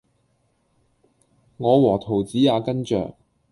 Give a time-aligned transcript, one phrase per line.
[1.57, 3.13] 我和桃子也跟著